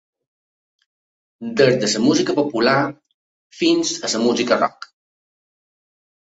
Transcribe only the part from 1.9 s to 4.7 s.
la música popular fins a la música